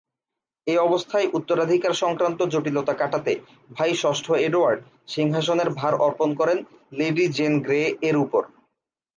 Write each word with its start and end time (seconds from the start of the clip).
এ 0.67 0.75
অবস্থায় 0.79 1.27
উত্তরাধিকার 1.33 1.93
সংক্রান্ত 2.03 2.39
জটিলতা 2.45 2.93
কাটাতে 2.93 3.33
ভাই 3.69 3.91
ষষ্ঠ 3.95 4.25
এডওয়ার্ড 4.41 4.79
সিংহাসনের 5.07 5.69
ভার 5.79 5.93
অর্পণ 6.05 6.29
করেন 6.35 6.57
লেডি 6.91 7.25
জেন 7.37 7.53
গ্রে-এর 7.61 8.15
উপর। 8.17 8.43